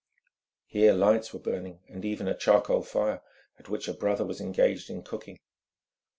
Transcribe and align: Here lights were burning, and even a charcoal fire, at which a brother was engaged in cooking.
Here 0.65 0.93
lights 0.93 1.31
were 1.31 1.37
burning, 1.39 1.83
and 1.87 2.03
even 2.03 2.27
a 2.27 2.35
charcoal 2.35 2.81
fire, 2.81 3.21
at 3.59 3.69
which 3.69 3.87
a 3.87 3.93
brother 3.93 4.25
was 4.25 4.41
engaged 4.41 4.89
in 4.89 5.03
cooking. 5.03 5.37